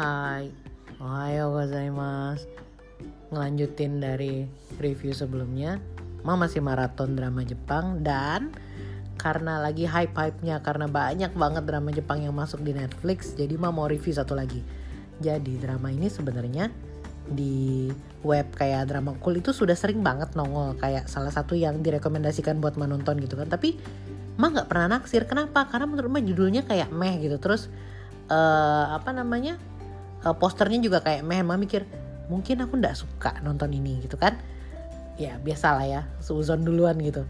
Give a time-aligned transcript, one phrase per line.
[0.00, 0.48] Hai,
[0.96, 2.48] ohayo gozaimasu
[3.28, 4.48] Ngelanjutin dari
[4.80, 5.76] review sebelumnya
[6.24, 8.48] Ma masih maraton drama Jepang dan
[9.20, 13.84] karena lagi hype-hype-nya karena banyak banget drama Jepang yang masuk di Netflix jadi Ma mau
[13.92, 14.64] review satu lagi.
[15.20, 16.72] Jadi drama ini sebenarnya
[17.28, 17.92] di
[18.24, 22.80] web kayak drama cool itu sudah sering banget nongol kayak salah satu yang direkomendasikan buat
[22.80, 23.52] menonton gitu kan.
[23.52, 23.76] Tapi
[24.40, 25.28] Ma nggak pernah naksir.
[25.28, 25.68] Kenapa?
[25.68, 27.36] Karena menurut Ma judulnya kayak meh gitu.
[27.36, 27.68] Terus
[28.32, 29.60] uh, apa namanya
[30.24, 31.84] uh, posternya juga kayak meh mah mikir
[32.30, 34.38] mungkin aku nggak suka nonton ini gitu kan.
[35.20, 37.26] Ya biasalah ya suzon duluan gitu.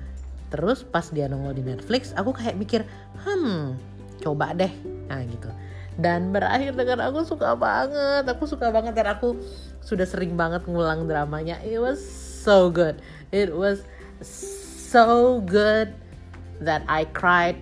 [0.50, 2.86] Terus pas dia nongol di Netflix aku kayak mikir
[3.26, 3.78] hmm
[4.22, 4.70] coba deh.
[5.08, 5.50] Nah gitu.
[6.00, 9.36] Dan berakhir dengan aku suka banget aku suka banget dan aku
[9.82, 11.58] sudah sering banget ngulang dramanya.
[11.66, 11.98] It was
[12.40, 13.02] so good.
[13.34, 13.82] It was
[14.22, 15.92] so good
[16.60, 17.56] that I cried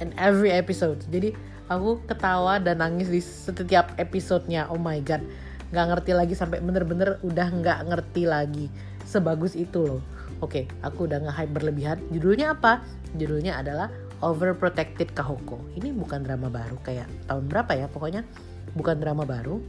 [0.00, 1.04] in every episode.
[1.08, 1.32] Jadi
[1.70, 4.66] aku ketawa dan nangis di setiap episodenya.
[4.66, 5.22] Oh my god.
[5.70, 8.66] Nggak ngerti lagi sampai bener-bener udah nggak ngerti lagi.
[9.06, 10.02] Sebagus itu loh.
[10.42, 11.98] Oke aku udah nge-hype berlebihan.
[12.10, 12.82] Judulnya apa?
[13.14, 13.86] Judulnya adalah
[14.20, 15.62] Overprotected Kahoko.
[15.78, 18.26] Ini bukan drama baru kayak tahun berapa ya pokoknya?
[18.74, 19.62] Bukan drama baru.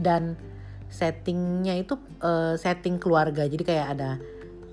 [0.00, 0.34] Dan
[0.88, 3.44] settingnya itu uh, setting keluarga.
[3.44, 4.10] Jadi kayak ada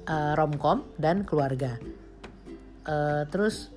[0.08, 1.76] uh, romcom dan keluarga.
[2.88, 3.72] Uh, terus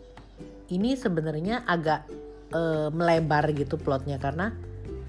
[0.71, 2.07] ini sebenarnya agak
[2.55, 4.53] uh, melebar gitu plotnya karena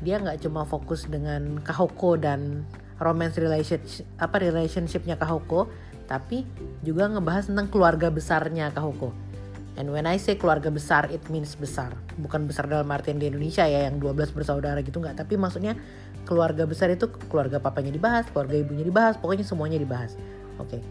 [0.01, 2.63] dia nggak cuma fokus dengan Kahoko dan
[3.01, 5.69] romance relationship apa relationshipnya Kahoko
[6.07, 6.47] tapi
[6.81, 9.11] juga ngebahas tentang keluarga besarnya Kahoko.
[9.77, 11.93] And when I say keluarga besar, it means besar.
[12.17, 15.21] Bukan besar dalam artian di Indonesia ya yang 12 bersaudara gitu nggak.
[15.21, 15.77] Tapi maksudnya
[16.25, 20.17] keluarga besar itu keluarga papanya dibahas, keluarga ibunya dibahas, pokoknya semuanya dibahas.
[20.57, 20.79] Oke.
[20.79, 20.81] Okay.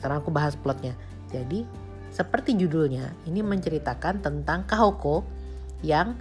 [0.00, 0.96] Sekarang aku bahas plotnya.
[1.28, 1.68] Jadi
[2.08, 5.41] seperti judulnya, ini menceritakan tentang Kahoko
[5.82, 6.14] yang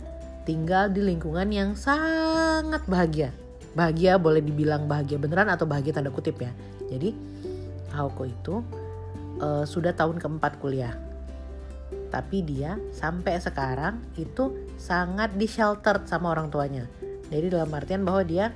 [0.44, 3.30] tinggal di lingkungan yang sangat bahagia.
[3.72, 6.52] Bahagia boleh dibilang bahagia beneran atau bahagia tanda kutip ya.
[6.92, 7.16] Jadi
[7.96, 8.60] Haoko itu
[9.40, 10.98] uh, sudah tahun keempat kuliah.
[12.12, 16.84] Tapi dia sampai sekarang itu sangat di sheltered sama orang tuanya.
[17.32, 18.52] Jadi dalam artian bahwa dia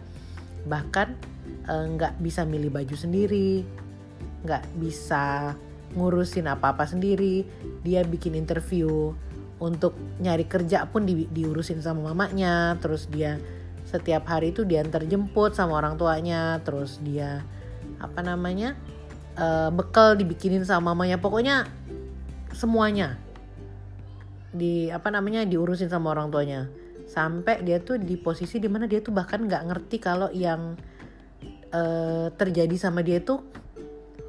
[0.68, 1.16] bahkan
[1.64, 3.64] eh, nggak uh, bisa milih baju sendiri,
[4.44, 5.56] nggak bisa
[5.96, 7.48] ngurusin apa-apa sendiri.
[7.88, 9.16] Dia bikin interview
[9.60, 13.40] untuk nyari kerja pun di, diurusin sama mamanya terus dia
[13.86, 17.46] setiap hari itu diantar jemput sama orang tuanya terus dia
[18.02, 18.76] apa namanya
[19.40, 21.20] uh, bekal dibikinin sama mamanya.
[21.20, 21.68] Pokoknya
[22.56, 23.20] semuanya
[24.56, 26.62] di apa namanya diurusin sama orang tuanya.
[27.06, 30.76] Sampai dia tuh di posisi di mana dia tuh bahkan nggak ngerti kalau yang
[31.72, 33.46] uh, terjadi sama dia tuh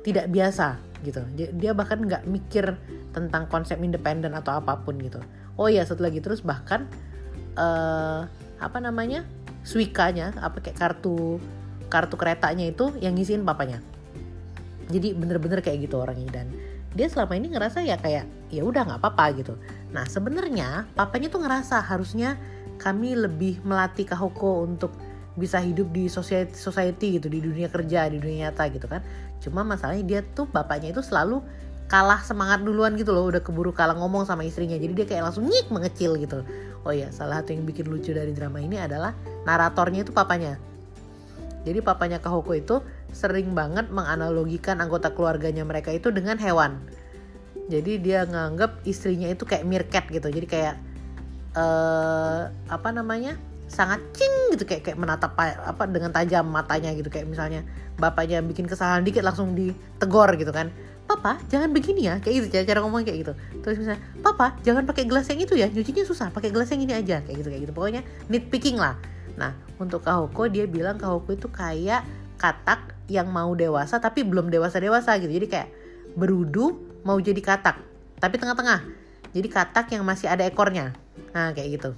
[0.04, 1.20] tidak biasa gitu.
[1.34, 2.76] Dia bahkan nggak mikir
[3.12, 5.20] tentang konsep independen atau apa pun gitu.
[5.56, 6.20] Oh ya satu lagi.
[6.20, 6.88] Terus bahkan
[7.56, 9.24] uh, apa namanya
[9.66, 11.42] swikanya apa kayak kartu
[11.92, 13.82] kartu keretanya itu yang ngisiin papanya.
[14.86, 16.42] Jadi bener-bener kayak gitu orangnya.
[16.42, 16.46] Dan
[16.96, 19.54] dia selama ini ngerasa ya kayak ya udah nggak apa-apa gitu.
[19.92, 22.40] Nah sebenarnya papanya tuh ngerasa harusnya
[22.76, 24.92] kami lebih melatih Kahoko untuk
[25.36, 29.04] bisa hidup di society, society gitu di dunia kerja di dunia nyata gitu kan.
[29.38, 31.44] Cuma masalahnya dia tuh bapaknya itu selalu
[31.86, 34.74] kalah semangat duluan gitu loh udah keburu kalah ngomong sama istrinya.
[34.74, 36.42] Jadi dia kayak langsung nyik mengecil gitu.
[36.82, 39.14] Oh ya salah satu yang bikin lucu dari drama ini adalah
[39.46, 40.58] naratornya itu papanya.
[41.66, 42.78] Jadi papanya Kahoko itu
[43.10, 46.78] sering banget menganalogikan anggota keluarganya mereka itu dengan hewan.
[47.66, 50.30] Jadi dia nganggap istrinya itu kayak meerkat gitu.
[50.30, 50.78] Jadi kayak
[51.58, 53.34] uh, apa namanya
[53.66, 57.10] sangat cing gitu kayak kayak menatap apa dengan tajam matanya gitu.
[57.10, 57.60] Kayak misalnya
[57.98, 60.70] bapaknya bikin kesalahan dikit langsung ditegor gitu kan.
[61.06, 62.18] Papa jangan begini ya.
[62.22, 63.32] Kayak gitu cara, cara ngomong kayak gitu.
[63.62, 66.94] Terus misalnya papa jangan pakai gelas yang itu ya nyucinya susah pakai gelas yang ini
[66.94, 67.22] aja.
[67.22, 67.72] Kayak gitu kayak gitu.
[67.74, 68.94] Pokoknya nitpicking lah.
[69.34, 72.06] Nah untuk Kahoko dia bilang Kahoko itu kayak
[72.38, 75.30] katak yang mau dewasa tapi belum dewasa dewasa gitu.
[75.30, 75.68] Jadi kayak
[76.14, 77.82] berudu mau jadi katak
[78.22, 78.82] tapi tengah-tengah.
[79.34, 80.94] Jadi katak yang masih ada ekornya.
[81.34, 81.90] Nah kayak gitu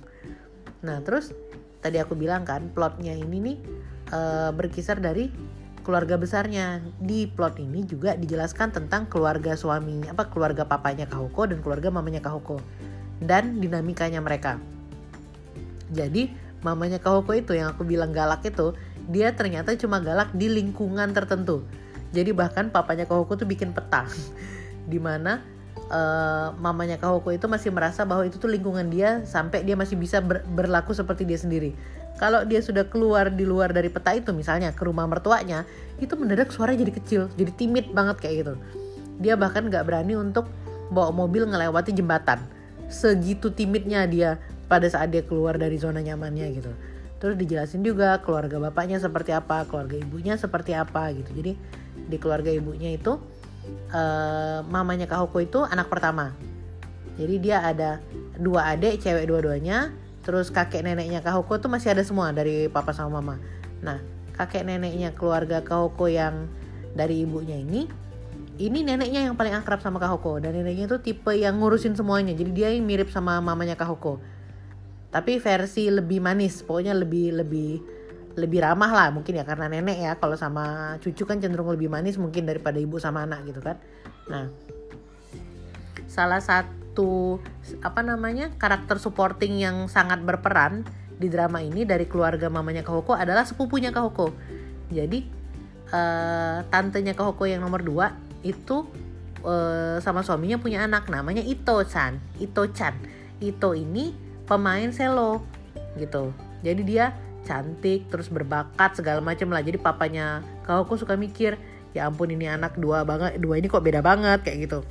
[0.78, 1.34] nah terus
[1.82, 3.56] tadi aku bilang kan plotnya ini nih
[4.14, 5.30] uh, berkisar dari
[5.88, 6.84] keluarga besarnya.
[7.00, 12.20] Di plot ini juga dijelaskan tentang keluarga suaminya, apa keluarga papanya Kahoko dan keluarga mamanya
[12.20, 12.60] Kahoko
[13.25, 14.60] dan dinamikanya mereka.
[15.88, 16.28] Jadi
[16.60, 18.76] mamanya Kahoko itu yang aku bilang galak itu,
[19.08, 21.64] dia ternyata cuma galak di lingkungan tertentu.
[22.12, 24.04] Jadi bahkan papanya Kahoko tuh bikin peta
[24.92, 25.40] di mana
[25.90, 30.19] uh, mamanya Kahoko itu masih merasa bahwa itu tuh lingkungan dia sampai dia masih bisa
[30.19, 31.75] ber berlaku seperti dia sendiri.
[32.19, 35.62] Kalau dia sudah keluar di luar dari peta itu misalnya ke rumah mertuanya
[36.02, 38.54] itu mendadak suaranya jadi kecil jadi timid banget kayak gitu.
[39.22, 40.50] Dia bahkan nggak berani untuk
[40.90, 42.42] bawa mobil ngelewati jembatan.
[42.90, 46.72] Segitu timidnya dia pada saat dia keluar dari zona nyamannya gitu.
[47.19, 51.31] Terus dijelasin juga keluarga bapaknya seperti apa keluarga ibunya seperti apa gitu.
[51.34, 51.52] Jadi
[51.98, 53.19] di keluarga ibunya itu
[53.93, 56.35] uh, mamanya Kahoko itu anak pertama.
[57.19, 57.99] Jadi dia ada
[58.38, 59.93] dua adik cewek dua-duanya.
[60.23, 63.41] Terus kakek neneknya Kahoko tuh masih ada semua dari papa sama mama.
[63.81, 63.99] Nah
[64.37, 66.47] kakek neneknya keluarga Kahoko yang
[66.93, 67.88] dari ibunya ini
[68.59, 72.37] ini neneknya yang paling akrab sama Kahoko dan neneknya tuh tipe yang ngurusin semuanya.
[72.37, 74.20] Jadi dia yang mirip sama mamanya Kahoko
[75.09, 77.81] tapi versi lebih manis pokoknya lebih lebih
[78.38, 82.14] lebih ramah lah mungkin ya karena nenek ya kalau sama cucu kan cenderung lebih manis
[82.17, 83.76] mungkin daripada ibu sama anak gitu kan.
[84.31, 84.46] Nah
[86.06, 87.43] salah satu
[87.82, 90.87] apa namanya karakter supporting yang sangat berperan
[91.19, 94.31] di drama ini dari keluarga mamanya Kahoko adalah sepupunya Kahoko
[94.88, 95.26] jadi
[95.93, 98.87] uh, tantenya Kahoko yang nomor dua itu
[99.43, 102.94] uh, sama suaminya punya anak namanya Ito Chan Ito Chan
[103.43, 104.14] Ito ini
[104.49, 105.44] pemain selo
[106.00, 106.32] gitu.
[106.64, 107.14] Jadi dia
[107.48, 109.64] cantik terus berbakat segala macam lah.
[109.64, 111.56] Jadi papanya kau aku suka mikir
[111.96, 114.84] ya ampun ini anak dua banget dua ini kok beda banget kayak gitu.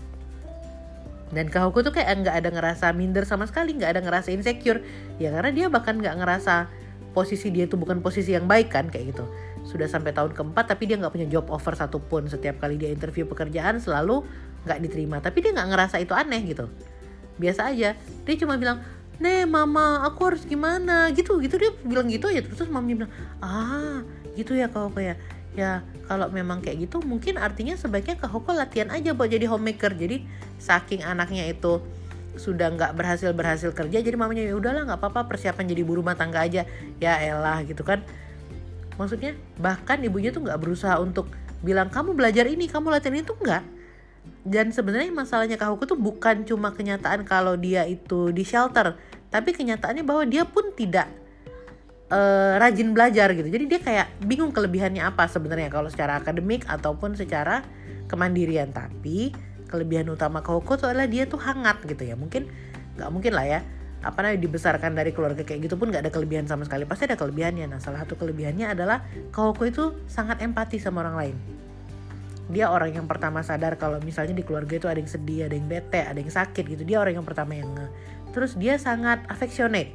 [1.30, 4.82] Dan aku tuh kayak nggak ada ngerasa minder sama sekali nggak ada ngerasa insecure.
[5.22, 6.66] Ya karena dia bahkan nggak ngerasa
[7.14, 9.28] posisi dia tuh bukan posisi yang baik kan kayak gitu.
[9.68, 12.26] Sudah sampai tahun keempat tapi dia nggak punya job offer satupun.
[12.32, 14.24] Setiap kali dia interview pekerjaan selalu
[14.66, 15.20] nggak diterima.
[15.20, 16.66] Tapi dia nggak ngerasa itu aneh gitu.
[17.38, 17.94] Biasa aja.
[18.24, 18.82] Dia cuma bilang
[19.18, 21.10] nih mama aku harus gimana?
[21.14, 23.12] Gitu gitu dia bilang gitu aja terus, terus mama bilang
[23.42, 24.02] ah
[24.38, 25.18] gitu ya kau kayak
[25.58, 25.82] ya.
[26.08, 29.98] Kalau memang kayak gitu mungkin artinya sebaiknya kak Hoko latihan aja buat jadi homemaker.
[29.98, 30.24] Jadi
[30.62, 31.84] saking anaknya itu
[32.38, 36.16] sudah nggak berhasil berhasil kerja jadi mamanya ya udahlah nggak apa-apa persiapan jadi ibu rumah
[36.16, 36.64] tangga aja.
[37.02, 38.06] Ya elah gitu kan.
[38.98, 41.30] Maksudnya bahkan ibunya tuh nggak berusaha untuk
[41.62, 43.77] bilang kamu belajar ini kamu latihan itu nggak
[44.48, 48.96] dan sebenarnya masalahnya Kahuku tuh bukan cuma kenyataan kalau dia itu di shelter
[49.28, 51.12] tapi kenyataannya bahwa dia pun tidak
[52.12, 53.48] uh, rajin belajar gitu.
[53.48, 57.64] Jadi dia kayak bingung kelebihannya apa sebenarnya kalau secara akademik ataupun secara
[58.08, 58.72] kemandirian.
[58.72, 59.36] Tapi
[59.68, 62.16] kelebihan utama Kahuku tuh adalah dia tuh hangat gitu ya.
[62.16, 62.48] Mungkin
[62.98, 63.62] nggak mungkin lah ya
[63.98, 66.88] apa namanya dibesarkan dari keluarga kayak gitu pun nggak ada kelebihan sama sekali.
[66.88, 67.68] Pasti ada kelebihannya.
[67.68, 69.04] Nah salah satu kelebihannya adalah
[69.36, 71.67] Kahuku itu sangat empati sama orang lain
[72.48, 75.68] dia orang yang pertama sadar kalau misalnya di keluarga itu ada yang sedih, ada yang
[75.68, 76.84] bete, ada yang sakit gitu.
[76.88, 77.72] Dia orang yang pertama yang.
[78.32, 79.92] Terus dia sangat affectionate.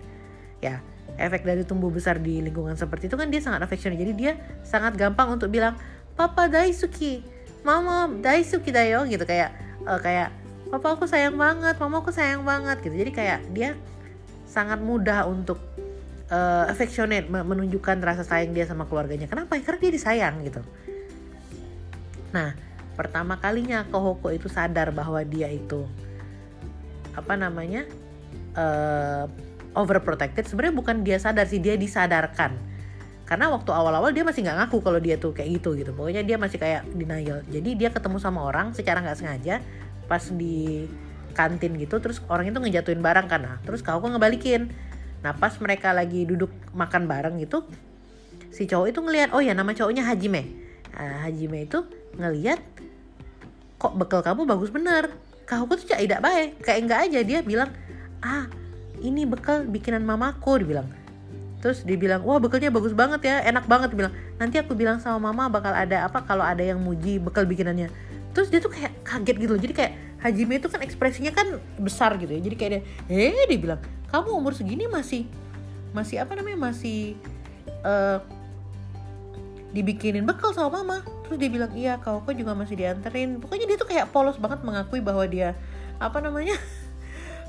[0.60, 0.84] Ya,
[1.16, 4.00] efek dari tumbuh besar di lingkungan seperti itu kan dia sangat affectionate.
[4.00, 4.32] Jadi dia
[4.62, 5.80] sangat gampang untuk bilang,
[6.12, 7.24] "Papa Daisuki,
[7.64, 9.56] Mama Daisuki dayo" gitu kayak
[9.88, 10.28] uh, kayak
[10.68, 12.92] "Papa aku sayang banget, Mama aku sayang banget" gitu.
[12.92, 13.72] Jadi kayak dia
[14.44, 15.56] sangat mudah untuk
[16.28, 19.24] uh, affectionate menunjukkan rasa sayang dia sama keluarganya.
[19.24, 19.56] Kenapa?
[19.60, 20.60] Karena dia disayang gitu.
[22.32, 22.56] Nah,
[22.96, 25.84] pertama kalinya Kohoko itu sadar bahwa dia itu
[27.12, 27.84] apa namanya
[28.56, 29.28] uh,
[29.76, 30.48] overprotected.
[30.48, 32.56] Sebenarnya bukan dia sadar sih, dia disadarkan.
[33.28, 35.92] Karena waktu awal-awal dia masih nggak ngaku kalau dia tuh kayak gitu gitu.
[35.92, 37.40] Pokoknya dia masih kayak denial.
[37.48, 39.60] Jadi dia ketemu sama orang secara nggak sengaja
[40.08, 40.88] pas di
[41.32, 43.24] kantin gitu, terus orang itu ngejatuhin barang.
[43.40, 44.68] Nah, terus Kohoko ngebalikin.
[45.22, 47.62] Nah pas mereka lagi duduk makan bareng gitu,
[48.50, 50.50] si cowok itu ngelihat, oh ya nama cowoknya Hajime.
[50.92, 52.60] Nah, Hajime itu ngeliat
[53.80, 55.12] kok bekal kamu bagus bener?
[55.52, 57.68] Aku tuh tidak baik kayak enggak aja dia bilang
[58.24, 58.48] ah
[59.04, 60.88] ini bekal bikinan mamaku dibilang.
[61.60, 64.16] Terus dibilang wah bekalnya bagus banget ya enak banget dibilang.
[64.40, 67.92] Nanti aku bilang sama mama bakal ada apa kalau ada yang muji bekal bikinannya.
[68.32, 69.92] Terus dia tuh kayak kaget gitu loh jadi kayak
[70.22, 74.30] Hajime itu kan ekspresinya kan besar gitu ya jadi kayak dia eh dia bilang kamu
[74.30, 75.26] umur segini masih
[75.90, 77.18] masih apa namanya masih
[77.82, 78.22] uh,
[79.72, 81.00] dibikinin bekal sama mama.
[81.26, 83.40] Terus dia bilang iya kau kok juga masih dianterin.
[83.40, 85.56] Pokoknya dia tuh kayak polos banget mengakui bahwa dia
[85.96, 86.56] apa namanya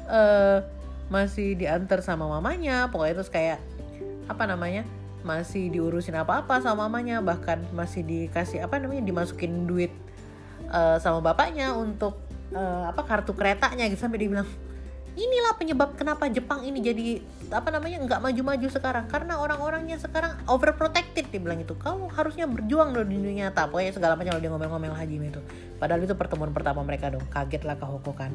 [0.08, 0.63] uh,
[1.15, 2.88] masih diantar sama mamanya.
[2.89, 3.60] Pokoknya terus kayak
[4.32, 4.88] apa namanya
[5.24, 7.20] masih diurusin apa-apa sama mamanya.
[7.20, 9.92] Bahkan masih dikasih apa namanya dimasukin duit
[10.72, 12.24] uh, sama bapaknya untuk
[12.56, 14.00] uh, apa kartu keretanya gitu.
[14.00, 14.48] Sampai dia bilang
[15.13, 17.22] inilah penyebab kenapa Jepang ini jadi
[17.53, 19.05] apa namanya nggak maju-maju sekarang.
[19.05, 23.93] Karena orang-orangnya sekarang overprotected dia bilang itu kamu harusnya berjuang loh di dunia nyata pokoknya
[23.93, 25.41] segala macam dia ngomel-ngomel Hajime itu.
[25.77, 27.25] Padahal itu pertemuan pertama mereka dong.
[27.29, 28.34] Kaget lah Kahoko kan.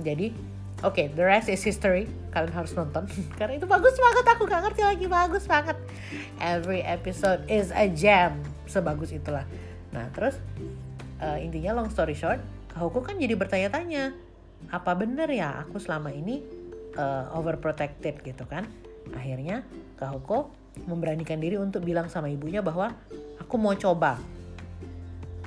[0.00, 0.32] Jadi
[0.80, 2.08] oke okay, the rest is history.
[2.32, 3.04] Kalian harus nonton.
[3.38, 5.06] Karena itu bagus banget aku gak ngerti lagi.
[5.08, 5.76] Bagus banget.
[6.40, 8.40] Every episode is a gem.
[8.64, 9.44] Sebagus itulah.
[9.92, 10.40] Nah terus
[11.20, 12.40] uh, intinya long story short
[12.72, 14.25] Kahoko kan jadi bertanya-tanya
[14.70, 16.42] apa bener ya aku selama ini
[16.98, 18.66] uh, overprotected gitu kan?
[19.14, 19.62] Akhirnya
[19.96, 20.50] Kahoko
[20.84, 22.92] memberanikan diri untuk bilang sama ibunya bahwa
[23.40, 24.18] aku mau coba.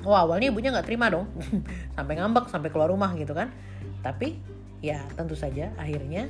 [0.02, 1.28] Oh awalnya ibunya nggak terima dong.
[1.96, 3.52] Sampai ngambek sampai keluar rumah gitu kan.
[4.00, 4.40] Tapi
[4.80, 6.24] ya tentu saja akhirnya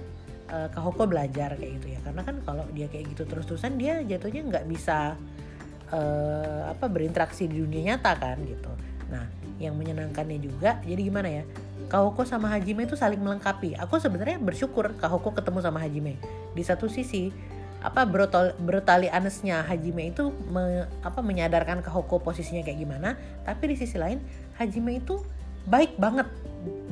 [0.51, 2.01] uh, Kahoko belajar kayak gitu ya.
[2.03, 5.15] Karena kan kalau dia kayak gitu terus-terusan dia jatuhnya nggak bisa
[5.95, 8.73] uh, apa berinteraksi di dunia nyata kan gitu.
[9.15, 9.25] Nah
[9.63, 11.45] yang menyenangkannya juga jadi gimana ya
[11.91, 13.75] Kahoko sama Hajime itu saling melengkapi.
[13.75, 16.23] Aku sebenarnya bersyukur Kahoko ketemu sama Hajime.
[16.55, 17.35] Di satu sisi
[17.83, 23.19] apa brutal honestnya Hajime itu me, apa menyadarkan Kahoko posisinya kayak gimana.
[23.43, 24.23] Tapi di sisi lain
[24.55, 25.19] Hajime itu
[25.67, 26.31] baik banget.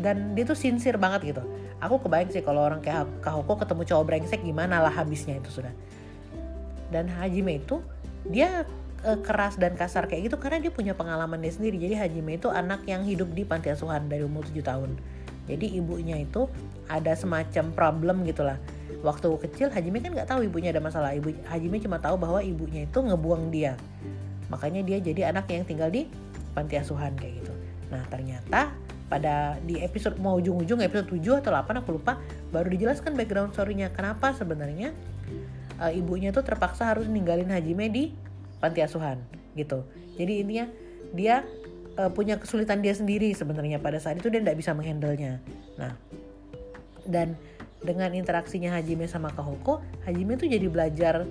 [0.02, 1.47] Dan dia tuh sincere banget gitu.
[1.78, 5.71] Aku kebayang sih kalau orang kayak Kahoko ketemu cowok brengsek gimana lah habisnya itu sudah.
[6.90, 7.78] Dan Hajime itu
[8.26, 8.67] dia
[9.02, 11.78] e, keras dan kasar kayak gitu karena dia punya pengalaman dia sendiri.
[11.78, 14.90] Jadi Hajime itu anak yang hidup di panti asuhan dari umur 7 tahun.
[15.49, 16.45] Jadi ibunya itu
[16.93, 18.61] ada semacam problem gitulah
[19.00, 21.14] waktu kecil Hajime kan nggak tahu ibunya ada masalah.
[21.14, 23.78] Ibu Hajime cuma tahu bahwa ibunya itu ngebuang dia.
[24.49, 26.09] Makanya dia jadi anak yang tinggal di
[26.57, 27.52] panti asuhan kayak gitu.
[27.93, 28.73] Nah ternyata
[29.09, 32.21] pada di episode mau ujung-ujung episode 7 atau 8 aku lupa
[32.52, 33.88] baru dijelaskan background story-nya.
[33.93, 34.93] Kenapa sebenarnya
[35.81, 38.05] uh, ibunya tuh terpaksa harus ninggalin Hajime di
[38.59, 39.23] panti asuhan
[39.55, 39.87] gitu
[40.19, 40.67] jadi intinya
[41.15, 41.47] dia
[41.97, 45.41] uh, punya kesulitan dia sendiri sebenarnya pada saat itu dia tidak bisa menghandlenya
[45.81, 45.95] nah
[47.09, 47.35] dan
[47.83, 51.25] dengan interaksinya Hajime sama Kahoko, Hajime tuh jadi belajar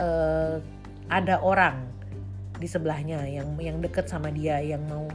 [0.00, 0.56] uh,
[1.12, 1.84] ada orang
[2.56, 5.06] di sebelahnya yang yang deket sama dia, yang mau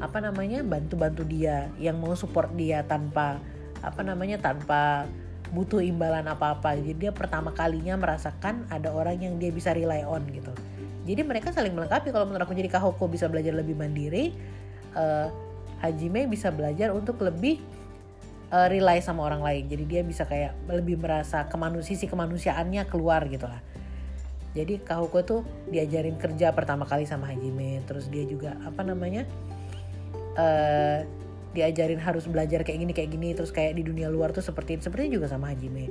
[0.00, 3.36] apa namanya bantu-bantu dia, yang mau support dia tanpa
[3.84, 5.04] apa namanya tanpa
[5.52, 6.80] butuh imbalan apa-apa.
[6.80, 10.52] Jadi dia pertama kalinya merasakan ada orang yang dia bisa rely on gitu.
[11.02, 12.14] Jadi mereka saling melengkapi.
[12.14, 14.34] Kalau menurut aku jadi Kahoko bisa belajar lebih mandiri,
[14.94, 15.28] uh,
[15.82, 17.58] Hajime bisa belajar untuk lebih
[18.54, 19.66] uh, rely sama orang lain.
[19.66, 23.58] Jadi dia bisa kayak lebih merasa kemanusia sisi kemanusiaannya keluar gitu lah.
[24.52, 25.40] Jadi Kahoko tuh
[25.72, 29.24] diajarin kerja pertama kali sama Hajime terus dia juga apa namanya
[30.36, 31.02] uh,
[31.56, 33.28] diajarin harus belajar kayak gini kayak gini.
[33.34, 35.90] Terus kayak di dunia luar tuh seperti seperti juga sama Hajime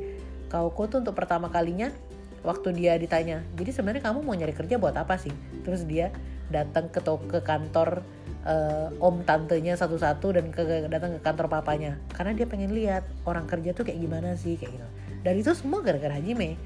[0.51, 1.95] Kahoko tuh untuk pertama kalinya
[2.41, 5.33] waktu dia ditanya jadi sebenarnya kamu mau nyari kerja buat apa sih?
[5.61, 6.09] Terus dia
[6.51, 8.03] datang ke ke kantor
[8.43, 11.97] uh, om tantenya satu-satu dan ke, datang ke kantor papanya.
[12.11, 14.87] Karena dia pengen lihat orang kerja tuh kayak gimana sih kayak gitu.
[15.21, 16.57] Dan itu semua gara-gara Hajime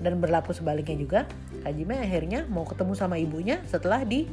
[0.00, 1.20] dan berlaku sebaliknya juga.
[1.62, 4.26] Hajime akhirnya mau ketemu sama ibunya setelah di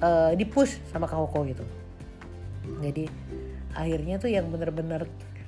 [0.00, 1.64] uh, di push sama Kahoko gitu.
[2.82, 3.06] Jadi
[3.76, 5.06] akhirnya tuh yang bener-bener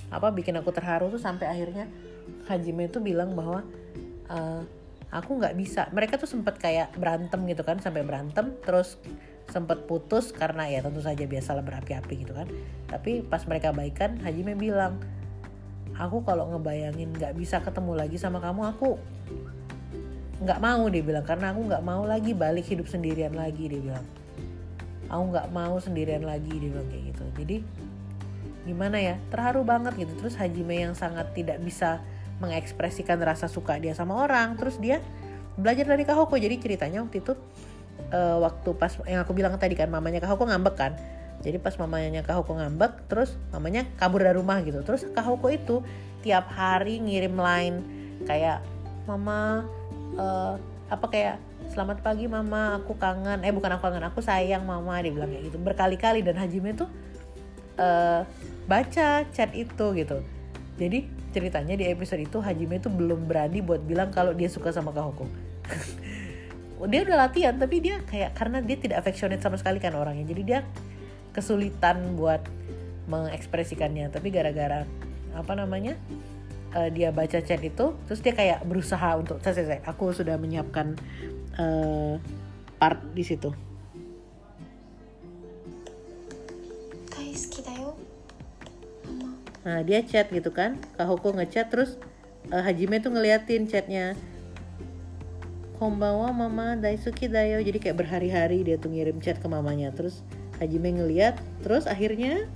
[0.09, 1.89] apa bikin aku terharu tuh sampai akhirnya
[2.45, 3.65] Hajime tuh bilang bahwa
[4.29, 4.63] uh,
[5.09, 5.89] aku nggak bisa.
[5.93, 9.01] Mereka tuh sempet kayak berantem gitu kan sampai berantem terus
[9.49, 12.49] sempat putus karena ya tentu saja biasalah berapi-api gitu kan.
[12.89, 15.01] Tapi pas mereka baikan Hajime bilang
[15.97, 19.01] aku kalau ngebayangin nggak bisa ketemu lagi sama kamu aku
[20.45, 21.25] nggak mau dia bilang.
[21.25, 24.07] Karena aku nggak mau lagi balik hidup sendirian lagi dia bilang.
[25.09, 27.25] Aku nggak mau sendirian lagi dia bilang kayak gitu.
[27.41, 27.57] Jadi
[28.69, 30.13] gimana ya terharu banget gitu.
[30.21, 32.05] Terus Hajime yang sangat tidak bisa
[32.38, 34.59] mengekspresikan rasa suka dia sama orang.
[34.59, 35.02] Terus dia
[35.59, 37.35] belajar dari Kahoko jadi ceritanya waktu itu
[38.14, 40.92] uh, waktu pas yang aku bilang tadi kan mamanya Kahoko ngambek kan.
[41.38, 44.83] Jadi pas mamanya Kahoko ngambek terus mamanya kabur dari rumah gitu.
[44.83, 45.83] Terus Kahoko itu
[46.23, 47.76] tiap hari ngirim line
[48.26, 48.62] kayak
[49.07, 49.66] mama
[50.18, 50.59] uh,
[50.90, 51.37] apa kayak
[51.71, 53.42] selamat pagi mama aku kangen.
[53.47, 55.59] Eh bukan aku kangen aku sayang mama dia bilang kayak gitu.
[55.62, 56.90] Berkali-kali dan Hajime tuh
[57.78, 58.26] uh,
[58.66, 60.18] baca chat itu gitu.
[60.78, 64.91] Jadi ceritanya di episode itu Hajime tuh belum berani buat bilang kalau dia suka sama
[64.95, 65.29] Kahoko
[66.93, 70.31] dia udah latihan tapi dia kayak karena dia tidak affectionate sama sekali kan orangnya.
[70.31, 70.63] Jadi dia
[71.35, 72.39] kesulitan buat
[73.11, 74.15] mengekspresikannya.
[74.15, 74.87] Tapi gara-gara
[75.35, 75.99] apa namanya
[76.75, 80.99] uh, dia baca chat itu terus dia kayak berusaha untuk saya, saya, aku sudah menyiapkan
[81.59, 82.17] uh,
[82.79, 83.53] part di situ
[89.69, 90.81] Nah dia chat gitu kan.
[90.97, 92.01] Kahoko ngechat terus
[92.49, 94.17] uh, Hajime tuh ngeliatin chatnya.
[95.77, 99.93] Kombawa mama Daisuki Dayo jadi kayak berhari-hari dia tuh ngirim chat ke mamanya.
[99.93, 100.25] Terus
[100.57, 102.49] Hajime ngeliat terus akhirnya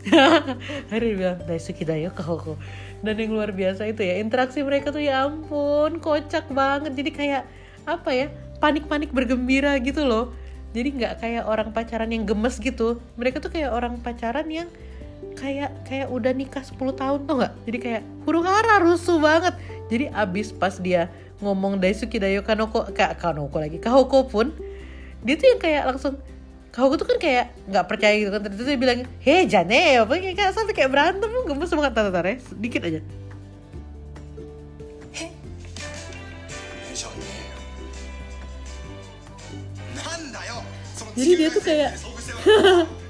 [0.92, 2.56] Hari bilang Daisuki Dayo Koko
[3.00, 6.92] dan yang luar biasa itu ya interaksi mereka tuh ya ampun kocak banget.
[6.96, 7.42] Jadi kayak
[7.88, 8.26] apa ya
[8.60, 10.32] panik-panik bergembira gitu loh.
[10.72, 13.00] Jadi nggak kayak orang pacaran yang gemes gitu.
[13.16, 14.68] Mereka tuh kayak orang pacaran yang
[15.36, 17.54] kayak kayak udah nikah 10 tahun tuh nggak?
[17.68, 19.54] Jadi kayak huru hara rusuh banget.
[19.90, 24.52] Jadi abis pas dia ngomong Daisuki Dayo Kanoko kak Kanoko lagi Kahoko pun
[25.24, 26.14] dia tuh yang kayak langsung
[26.70, 28.40] Kahoko tuh kan kayak nggak percaya gitu kan.
[28.46, 32.82] Terus dia bilang hei jane apa kayak sampai kayak berantem gemes banget tante ya sedikit
[32.86, 33.02] aja.
[41.10, 41.90] Jadi dia tuh kayak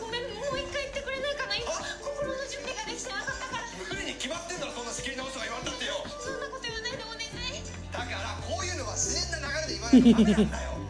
[0.00, 10.82] ごめんもう一回言ってくれないかな今心の準備ができてなかったから無理に決まってんだろそんな仕切り直しとか言われたってよそんなこと言わないでお願いだからこういうのは自然な流れで言わないとダメなんだよ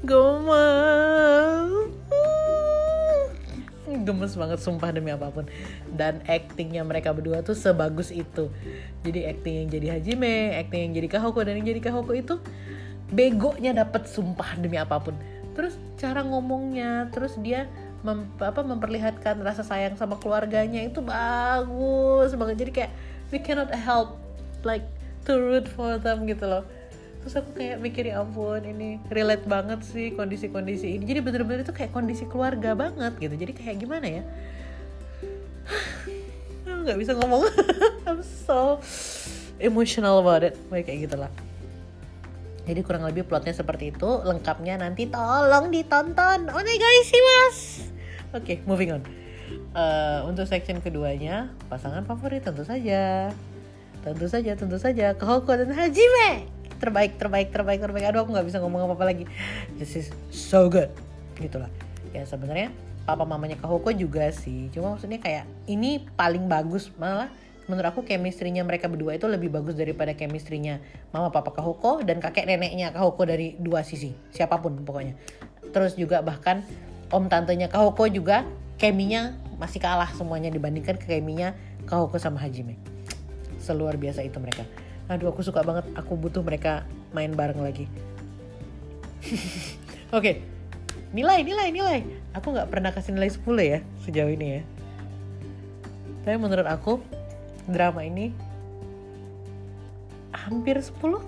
[0.00, 1.92] gemes
[4.00, 5.44] gemes banget sumpah demi apapun
[5.92, 8.48] dan actingnya mereka berdua tuh sebagus itu
[9.04, 12.40] jadi acting yang jadi Hajime acting yang jadi Kahoko dan yang jadi Kahoko itu
[13.12, 15.12] begonya dapet sumpah demi apapun
[15.55, 17.71] terus cara ngomongnya terus dia
[18.05, 22.55] mem, apa memperlihatkan rasa sayang sama keluarganya itu bagus banget.
[22.67, 22.91] Jadi kayak
[23.33, 24.21] we cannot help
[24.61, 24.85] like
[25.25, 26.63] to root for them gitu loh.
[27.25, 31.03] Terus aku kayak mikir ya ampun ini relate banget sih kondisi-kondisi ini.
[31.09, 33.33] Jadi bener-bener itu kayak kondisi keluarga banget gitu.
[33.33, 34.23] Jadi kayak gimana ya?
[36.85, 37.49] Nggak bisa ngomong.
[38.05, 38.77] I'm so
[39.57, 40.53] emotional about it.
[40.69, 41.33] Kayak gitulah
[42.65, 44.09] jadi kurang lebih plotnya seperti itu.
[44.25, 46.49] Lengkapnya nanti tolong ditonton.
[46.49, 47.57] Oh guys sih mas.
[48.33, 49.01] Oke okay, moving on.
[49.77, 53.29] Uh, untuk section keduanya pasangan favorit tentu saja.
[54.01, 55.13] Tentu saja tentu saja.
[55.13, 56.49] Kohoko dan Hajime.
[56.81, 58.05] Terbaik terbaik terbaik terbaik.
[58.09, 59.23] Aduh aku nggak bisa ngomong apa apa lagi.
[59.77, 60.89] This is so good.
[61.37, 61.69] Gitulah.
[62.17, 62.73] Ya sebenarnya
[63.05, 64.73] papa mamanya Kahoko juga sih.
[64.73, 67.29] Cuma maksudnya kayak ini paling bagus malah
[67.65, 72.45] menurut aku chemistry-nya mereka berdua itu lebih bagus daripada chemistry-nya mama papa Kahoko dan kakek
[72.45, 75.17] neneknya Kahoko dari dua sisi siapa pun pokoknya.
[75.73, 76.61] Terus juga bahkan
[77.09, 78.45] om tantenya Kahoko juga
[78.77, 81.57] keminya masih kalah semuanya dibandingkan ke keminya
[81.89, 82.77] Kahoko sama Hajime
[83.65, 84.61] seluar biasa itu mereka.
[85.09, 85.89] Aduh aku suka banget.
[85.97, 87.89] Aku butuh mereka main bareng lagi.
[90.13, 90.21] Oke.
[90.21, 90.35] Okay.
[91.15, 91.99] nilai nilai nilai.
[92.37, 94.61] Aku nggak pernah kasih nilai 10 ya sejauh ini ya.
[96.27, 96.99] Tapi menurut aku
[97.69, 98.31] drama ini
[100.33, 101.21] hampir 10 9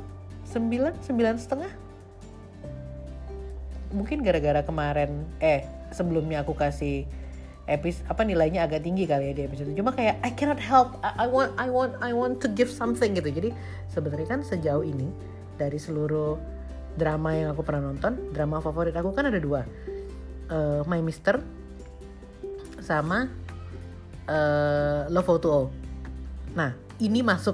[1.03, 1.71] 9 setengah.
[3.91, 5.63] Mungkin gara-gara kemarin eh
[5.95, 7.07] sebelumnya aku kasih
[7.67, 11.23] episode apa nilainya agak tinggi kali ya di episode cuma kayak I cannot help I,
[11.23, 13.27] I want I want I want to give something gitu.
[13.27, 13.49] Jadi
[13.91, 15.11] sebenarnya kan sejauh ini
[15.59, 16.37] dari seluruh
[16.95, 19.67] drama yang aku pernah nonton drama favorit aku kan ada dua.
[20.47, 21.43] Uh, My Mister
[22.79, 23.27] sama
[24.31, 25.86] uh, Love O2O
[26.57, 27.53] nah ini masuk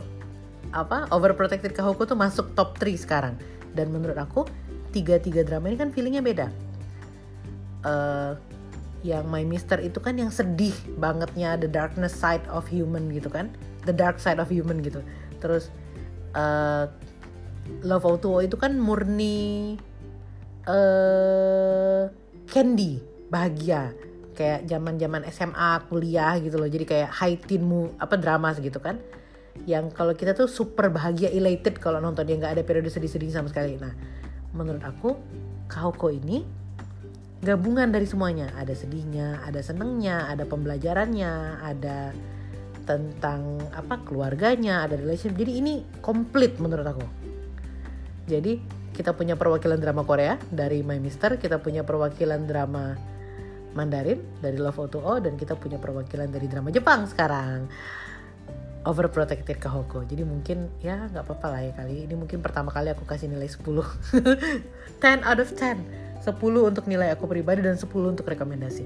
[0.72, 3.36] apa Overprotected Kahoko tuh masuk top 3 sekarang.
[3.76, 4.48] Dan menurut aku
[4.96, 6.48] tiga-tiga drama ini kan feelingnya beda.
[7.84, 8.40] Uh,
[9.04, 13.52] yang My Mister itu kan yang sedih bangetnya the darkness side of human gitu kan.
[13.84, 15.04] The dark side of human gitu.
[15.44, 15.68] Terus
[16.34, 16.88] uh,
[17.84, 19.76] Love Auto itu kan murni
[20.68, 22.08] uh,
[22.48, 23.92] candy bahagia
[24.34, 26.68] kayak zaman zaman SMA kuliah gitu loh.
[26.68, 29.00] Jadi kayak high teen mu apa drama gitu kan.
[29.70, 32.26] Yang kalau kita tuh super bahagia elated kalau nonton.
[32.26, 33.78] Dia nggak ada periode sedih-sedih sama sekali.
[33.78, 33.94] Nah
[34.54, 35.16] menurut aku
[35.70, 36.44] Kauko ini
[37.40, 38.52] gabungan dari semuanya.
[38.58, 42.12] Ada sedihnya ada senengnya ada pembelajarannya ada
[42.84, 45.40] tentang apa keluarganya ada relationship.
[45.40, 47.06] Jadi ini komplit menurut aku.
[48.28, 53.13] Jadi kita punya perwakilan drama Korea dari My Mister kita punya perwakilan drama
[53.74, 57.66] Mandarin dari Love O2O dan kita punya perwakilan dari drama Jepang sekarang.
[58.84, 60.04] Overprotected Kahoko.
[60.06, 62.06] Jadi mungkin ya nggak apa-apa lah ya kali.
[62.06, 65.80] Ini mungkin pertama kali aku kasih nilai 10 10 out of 10
[66.24, 68.86] 10 untuk nilai aku pribadi dan 10 untuk rekomendasi.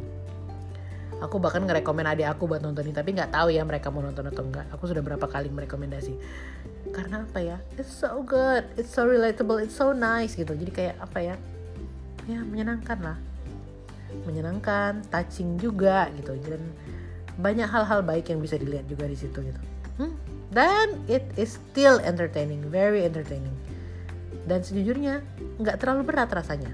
[1.18, 4.30] Aku bahkan ngerekomen adik aku buat nonton ini tapi nggak tahu ya mereka mau nonton
[4.30, 6.14] atau enggak aku sudah berapa kali merekomendasi.
[6.94, 7.58] Karena apa ya?
[7.76, 8.70] It's so good.
[8.78, 9.58] It's so relatable.
[9.58, 10.54] It's so nice gitu.
[10.54, 11.36] Jadi kayak apa ya?
[12.30, 13.18] Ya menyenangkan lah
[14.26, 16.34] menyenangkan touching juga gitu.
[16.42, 16.62] Dan
[17.38, 19.62] banyak hal-hal baik yang bisa dilihat juga di situ gitu.
[19.98, 20.14] Hmm?
[20.48, 23.54] dan it is still entertaining very entertaining.
[24.48, 25.20] Dan sejujurnya
[25.60, 26.72] nggak terlalu berat rasanya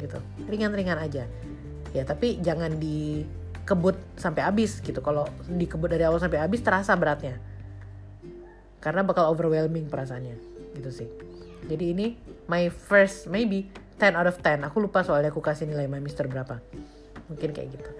[0.00, 0.16] gitu.
[0.48, 1.28] Ringan-ringan aja.
[1.92, 5.04] Ya tapi jangan dikebut sampai habis gitu.
[5.04, 7.36] Kalau dikebut dari awal sampai habis terasa beratnya.
[8.80, 10.36] Karena bakal overwhelming perasaannya.
[10.72, 11.08] Gitu sih.
[11.68, 12.06] Jadi ini
[12.48, 13.68] my first maybe
[14.02, 16.58] 10 out of 10 aku lupa soalnya aku kasih nilai my mister berapa.
[17.30, 17.90] Mungkin kayak gitu.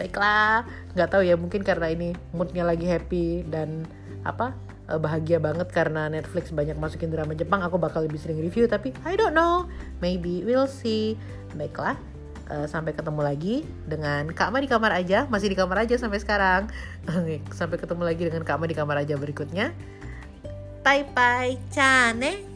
[0.00, 0.64] Baiklah
[0.96, 3.84] nggak tahu ya mungkin karena ini moodnya lagi happy dan
[4.24, 4.56] apa
[4.88, 8.96] eh, bahagia banget karena Netflix banyak masukin drama Jepang aku bakal lebih sering review tapi
[9.04, 9.68] I don't know.
[10.00, 11.20] Maybe we'll see.
[11.52, 12.00] Baiklah
[12.50, 13.54] uh, sampai ketemu lagi
[13.86, 15.28] dengan Kak Ma di kamar aja.
[15.30, 16.72] Masih di kamar aja sampai sekarang.
[17.58, 19.72] Sampai ketemu lagi dengan Kak Ma di kamar aja berikutnya.
[20.80, 22.49] Bye bye cane